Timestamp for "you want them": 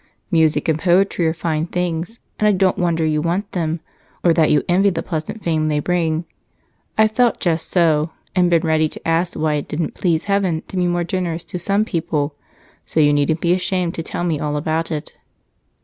3.05-3.81